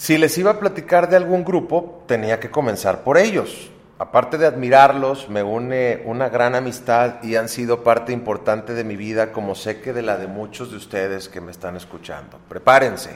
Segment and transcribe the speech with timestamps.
[0.00, 3.70] Si les iba a platicar de algún grupo, tenía que comenzar por ellos.
[3.98, 8.96] Aparte de admirarlos, me une una gran amistad y han sido parte importante de mi
[8.96, 12.38] vida, como sé que de la de muchos de ustedes que me están escuchando.
[12.48, 13.10] Prepárense,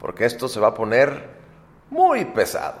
[0.00, 1.22] porque esto se va a poner
[1.88, 2.80] muy pesado.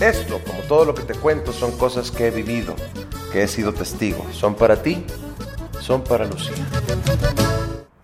[0.00, 2.74] Esto, como todo lo que te cuento, son cosas que he vivido,
[3.30, 4.26] que he sido testigo.
[4.32, 5.06] Son para ti,
[5.82, 6.54] son para Lucía.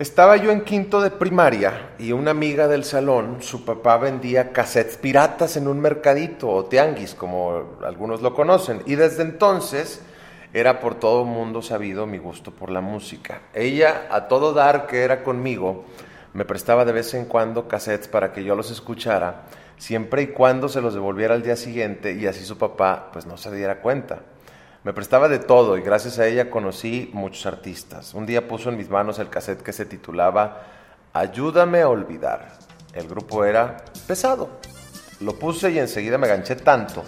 [0.01, 4.97] Estaba yo en quinto de primaria y una amiga del salón, su papá vendía cassettes
[4.97, 8.83] piratas en un mercadito o tianguis, como algunos lo conocen.
[8.87, 10.03] Y desde entonces
[10.53, 13.43] era por todo mundo sabido mi gusto por la música.
[13.55, 15.85] Ella, a todo dar que era conmigo,
[16.33, 20.69] me prestaba de vez en cuando cassettes para que yo los escuchara, siempre y cuando
[20.69, 24.21] se los devolviera al día siguiente y así su papá pues no se diera cuenta.
[24.85, 28.15] Me prestaba de todo y gracias a ella conocí muchos artistas.
[28.15, 30.63] Un día puso en mis manos el cassette que se titulaba
[31.13, 32.53] Ayúdame a olvidar.
[32.93, 34.49] El grupo era pesado.
[35.21, 37.03] Lo puse y enseguida me ganché tanto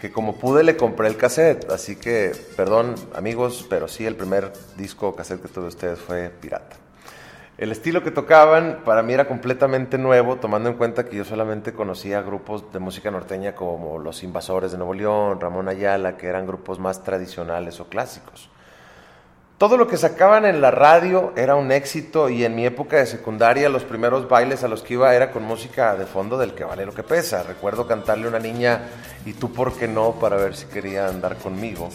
[0.00, 1.68] que como pude le compré el cassette.
[1.70, 6.76] Así que, perdón amigos, pero sí, el primer disco cassette que tuve ustedes fue pirata.
[7.60, 11.74] El estilo que tocaban para mí era completamente nuevo, tomando en cuenta que yo solamente
[11.74, 16.46] conocía grupos de música norteña como Los Invasores de Nuevo León, Ramón Ayala, que eran
[16.46, 18.48] grupos más tradicionales o clásicos.
[19.60, 23.04] Todo lo que sacaban en la radio era un éxito y en mi época de
[23.04, 26.64] secundaria los primeros bailes a los que iba era con música de fondo del que
[26.64, 27.42] vale lo que pesa.
[27.42, 28.80] Recuerdo cantarle a una niña
[29.26, 31.90] y tú por qué no para ver si quería andar conmigo.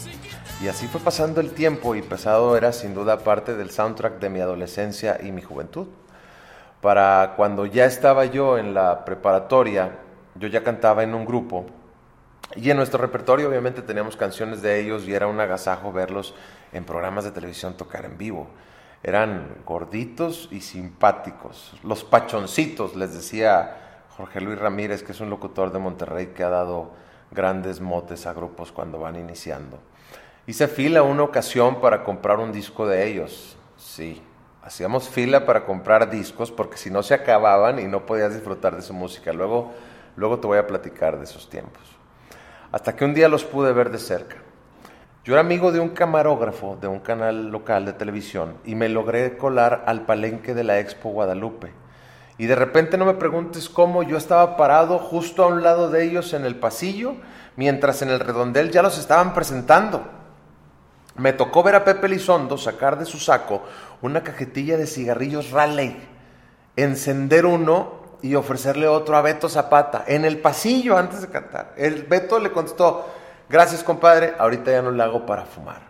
[0.62, 4.30] Y así fue pasando el tiempo y Pesado era sin duda parte del soundtrack de
[4.30, 5.88] mi adolescencia y mi juventud.
[6.80, 9.90] Para cuando ya estaba yo en la preparatoria,
[10.36, 11.66] yo ya cantaba en un grupo
[12.54, 16.34] y en nuestro repertorio obviamente teníamos canciones de ellos y era un agasajo verlos
[16.72, 18.48] en programas de televisión tocar en vivo.
[19.02, 21.74] Eran gorditos y simpáticos.
[21.82, 26.48] Los pachoncitos, les decía Jorge Luis Ramírez, que es un locutor de Monterrey que ha
[26.48, 26.92] dado
[27.30, 29.78] grandes motes a grupos cuando van iniciando.
[30.46, 33.56] Hice fila una ocasión para comprar un disco de ellos.
[33.76, 34.22] Sí,
[34.62, 38.82] hacíamos fila para comprar discos porque si no se acababan y no podías disfrutar de
[38.82, 39.32] su música.
[39.32, 39.72] Luego,
[40.14, 41.95] luego te voy a platicar de esos tiempos.
[42.76, 44.36] Hasta que un día los pude ver de cerca.
[45.24, 49.38] Yo era amigo de un camarógrafo de un canal local de televisión y me logré
[49.38, 51.72] colar al palenque de la Expo Guadalupe.
[52.36, 56.04] Y de repente no me preguntes cómo yo estaba parado justo a un lado de
[56.04, 57.14] ellos en el pasillo,
[57.56, 60.06] mientras en el redondel ya los estaban presentando.
[61.16, 63.62] Me tocó ver a Pepe Lizondo sacar de su saco
[64.02, 65.96] una cajetilla de cigarrillos Raleigh,
[66.76, 71.74] encender uno y ofrecerle otro a Beto Zapata en el pasillo antes de cantar.
[71.76, 73.04] El Beto le contestó,
[73.48, 75.82] Gracias, compadre, ahorita ya no le hago para fumar.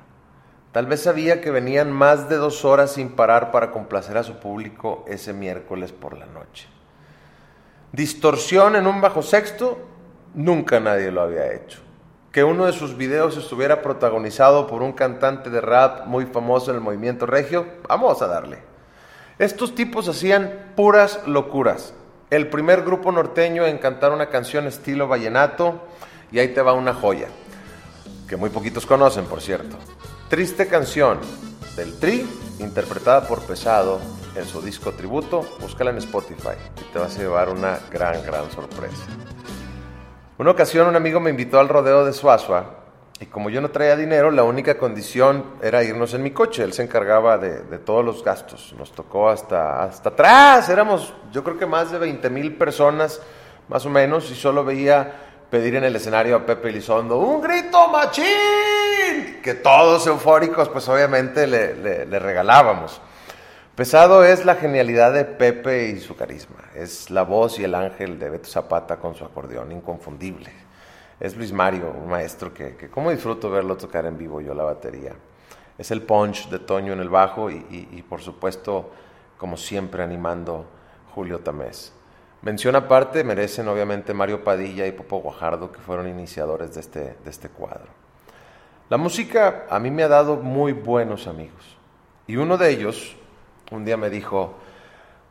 [0.72, 4.34] Tal vez sabía que venían más de dos horas sin parar para complacer a su
[4.34, 6.68] público ese miércoles por la noche.
[7.92, 9.78] Distorsión en un bajo sexto,
[10.34, 11.80] nunca nadie lo había hecho.
[12.30, 16.76] Que uno de sus videos estuviera protagonizado por un cantante de rap muy famoso en
[16.76, 18.58] el movimiento regio, vamos a darle.
[19.38, 21.94] Estos tipos hacían puras locuras.
[22.28, 25.80] El primer grupo norteño en cantar una canción estilo vallenato,
[26.32, 27.28] y ahí te va una joya
[28.28, 29.76] que muy poquitos conocen, por cierto.
[30.28, 31.20] Triste canción
[31.76, 32.28] del Tri,
[32.58, 34.00] interpretada por Pesado
[34.34, 35.46] en su disco tributo.
[35.60, 39.04] Búscala en Spotify y te vas a llevar una gran, gran sorpresa.
[40.38, 42.85] Una ocasión un amigo me invitó al rodeo de Suazua
[43.18, 46.62] y como yo no traía dinero, la única condición era irnos en mi coche.
[46.62, 48.74] Él se encargaba de, todos los gastos.
[48.78, 50.68] Nos tocó hasta, hasta atrás.
[50.68, 53.22] Éramos, yo creo que más de 20 mil personas,
[53.68, 57.88] más o menos, y solo veía pedir en el escenario a Pepe Elizondo un grito
[57.88, 63.00] machín, que todos eufóricos pues obviamente le, regalábamos.
[63.74, 68.18] Pesado es la genialidad de Pepe y su carisma, es la voz y el ángel
[68.18, 70.65] de Beto Zapata con su acordeón inconfundible.
[71.18, 74.64] Es Luis Mario, un maestro que, que cómo disfruto verlo tocar en vivo yo la
[74.64, 75.14] batería.
[75.78, 78.90] Es el punch de Toño en el bajo y, y por supuesto,
[79.36, 80.66] como siempre, animando
[81.14, 81.92] Julio Tamés.
[82.42, 87.30] Mención aparte merecen obviamente Mario Padilla y Popo Guajardo, que fueron iniciadores de este, de
[87.30, 87.88] este cuadro.
[88.88, 91.76] La música a mí me ha dado muy buenos amigos.
[92.26, 93.16] Y uno de ellos
[93.72, 94.54] un día me dijo,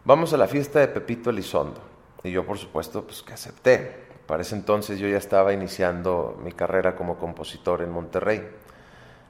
[0.04, 1.80] vamos a la fiesta de Pepito Elizondo.
[2.24, 4.06] Y yo por supuesto pues que acepté.
[4.28, 8.48] Para ese entonces yo ya estaba iniciando mi carrera como compositor en Monterrey.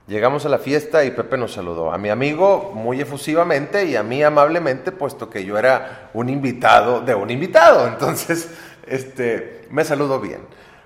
[0.07, 1.91] Llegamos a la fiesta y Pepe nos saludó.
[1.91, 7.01] A mi amigo muy efusivamente y a mí amablemente, puesto que yo era un invitado
[7.01, 7.87] de un invitado.
[7.89, 8.49] Entonces,
[8.85, 10.41] este, me saludó bien.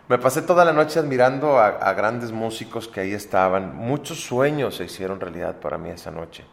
[0.07, 3.75] Me pasé toda la noche admirando a, grandes músicos que ahí estaban.
[3.75, 6.45] Muchos sueños se hicieron realidad para mí esa noche.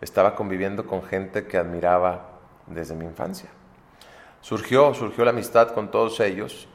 [0.00, 2.30] estaba conviviendo con gente que admiraba
[2.66, 3.48] desde mi infancia.
[4.40, 6.66] Surgió, surgió la amistad con todos ellos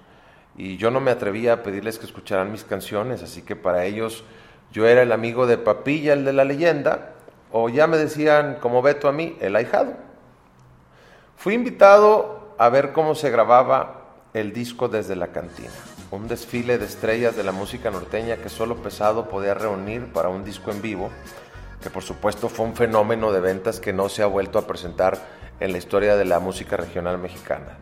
[0.58, 4.24] y yo no me atrevía a pedirles que escucharan mis canciones, así que para ellos
[4.72, 7.14] yo era el amigo de Papilla, el de la leyenda,
[7.52, 9.94] o ya me decían, como Beto a mí, el ahijado.
[11.36, 14.02] Fui invitado a ver cómo se grababa
[14.34, 15.72] el disco desde la cantina,
[16.12, 20.46] un desfile de estrellas de la música norteña que solo Pesado podía reunir para un
[20.46, 21.10] disco en vivo,
[21.82, 25.18] que por supuesto fue un fenómeno de ventas que no se ha vuelto a presentar
[25.60, 27.78] en la historia de la música regional mexicana.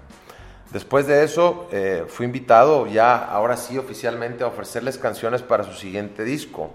[0.71, 5.73] Después de eso, eh, fui invitado ya, ahora sí, oficialmente a ofrecerles canciones para su
[5.73, 6.71] siguiente disco.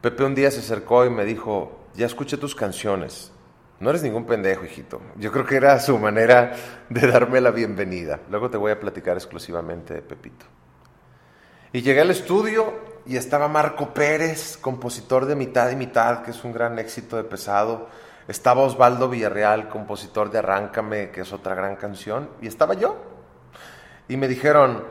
[0.00, 3.32] Pepe un día se acercó y me dijo, ya escuché tus canciones,
[3.80, 5.00] no eres ningún pendejo, hijito.
[5.16, 6.54] Yo creo que era su manera
[6.88, 8.20] de darme la bienvenida.
[8.30, 10.46] Luego te voy a platicar exclusivamente de Pepito.
[11.72, 12.72] Y llegué al estudio
[13.04, 17.24] y estaba Marco Pérez, compositor de Mitad y Mitad, que es un gran éxito de
[17.24, 17.88] pesado.
[18.26, 22.30] Estaba Osvaldo Villarreal, compositor de Arráncame, que es otra gran canción.
[22.40, 22.96] Y estaba yo.
[24.08, 24.84] Y me dijeron,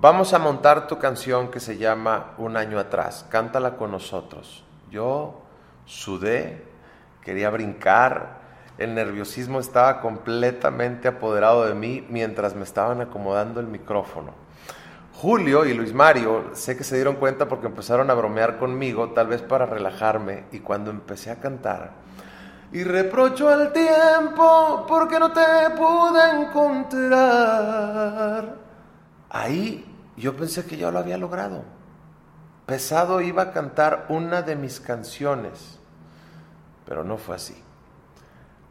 [0.00, 4.64] vamos a montar tu canción que se llama Un año atrás, cántala con nosotros.
[4.90, 5.42] Yo
[5.84, 6.64] sudé,
[7.22, 8.40] quería brincar,
[8.78, 14.32] el nerviosismo estaba completamente apoderado de mí mientras me estaban acomodando el micrófono.
[15.14, 19.26] Julio y Luis Mario sé que se dieron cuenta porque empezaron a bromear conmigo, tal
[19.26, 21.90] vez para relajarme, y cuando empecé a cantar,
[22.72, 27.50] y reprocho al tiempo porque no te pude encontrar.
[29.30, 29.84] Ahí
[30.16, 31.62] yo pensé que ya lo había logrado.
[32.66, 35.80] Pesado iba a cantar una de mis canciones
[36.90, 37.54] pero no fue así.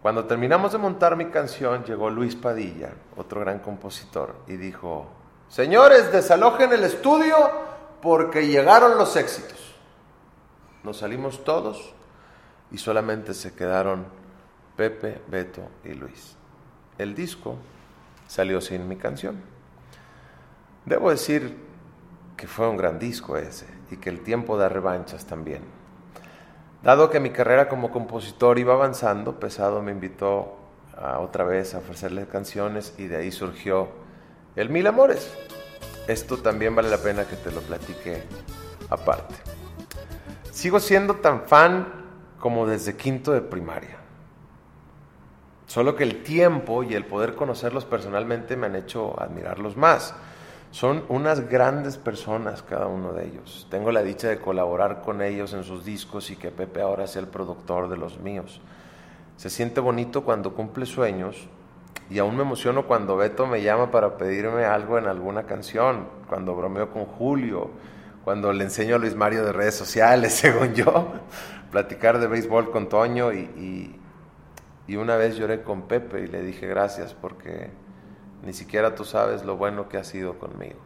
[0.02, 5.08] Cuando terminamos de montar mi canción, llegó Luis Padilla, otro gran compositor, y dijo,
[5.48, 7.38] señores, desalojen el estudio
[8.02, 9.74] porque llegaron los éxitos.
[10.84, 11.94] Nos salimos todos
[12.72, 14.06] y solamente se quedaron
[14.76, 16.36] Pepe, Beto y Luis.
[16.98, 17.58] El disco
[18.28, 19.42] salió sin mi canción.
[20.86, 21.58] Debo decir
[22.38, 25.62] que fue un gran disco ese y que el tiempo da revanchas también.
[26.82, 30.56] Dado que mi carrera como compositor iba avanzando, Pesado me invitó
[31.20, 33.90] otra vez a ofrecerle canciones y de ahí surgió
[34.56, 35.30] el Mil Amores.
[36.08, 38.24] Esto también vale la pena que te lo platique
[38.90, 39.36] aparte.
[40.52, 41.99] Sigo siendo tan fan
[42.40, 43.98] como desde quinto de primaria.
[45.68, 50.16] Solo que el tiempo y el poder conocerlos personalmente me han hecho admirarlos más.
[50.72, 53.68] Son unas grandes personas cada uno de ellos.
[53.70, 57.22] Tengo la dicha de colaborar con ellos en sus discos y que Pepe ahora sea
[57.22, 58.62] el productor de los míos.
[59.38, 61.48] Se siente bonito cuando cumple sueños
[62.10, 66.56] y aún me emociono cuando Beto me llama para pedirme algo en alguna canción, cuando
[66.56, 67.70] bromeo con Julio,
[68.24, 71.14] cuando le enseño a Luis Mario de redes sociales, según yo,
[71.72, 73.96] platicar de béisbol con Toño y,
[74.88, 77.70] y una vez lloré con Pepe y le dije gracias porque
[78.44, 80.80] ni siquiera tú sabes lo bueno que has sido conmigo.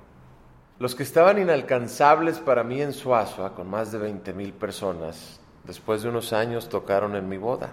[0.80, 6.02] Los que estaban inalcanzables para mí en Suazua, con más de 20 mil personas, después
[6.02, 7.70] de unos años tocaron en mi boda.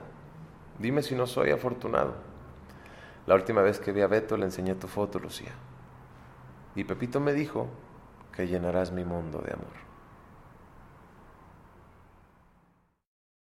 [0.78, 2.14] Dime si no soy afortunado.
[3.26, 5.52] La última vez que vi a Beto le enseñé tu foto, Lucía.
[6.76, 7.68] Y Pepito me dijo
[8.32, 9.89] que llenarás mi mundo de amor.